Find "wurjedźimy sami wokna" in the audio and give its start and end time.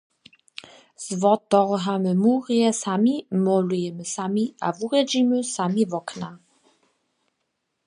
4.77-6.29